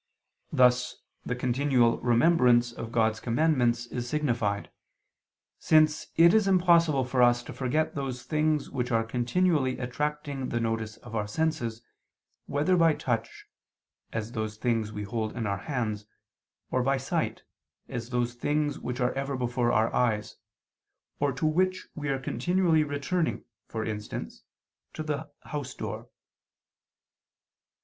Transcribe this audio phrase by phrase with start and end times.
[0.51, 4.71] Thus the continual remembrance of God's commandments is signified,
[5.59, 10.59] since it is impossible for us to forget those things which are continually attracting the
[10.59, 11.83] notice of our senses,
[12.47, 13.45] whether by touch,
[14.11, 16.07] as those things we hold in our hands,
[16.71, 17.43] or by sight,
[17.87, 20.37] as those things which are ever before our eyes,
[21.19, 24.41] or to which we are continually returning, for instance,
[24.93, 26.09] to the house door.